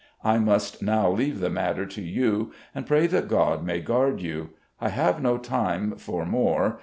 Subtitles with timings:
[0.33, 4.49] I must now leave the matter to you, and pray that God may guard you.
[4.79, 6.79] I have no time for more.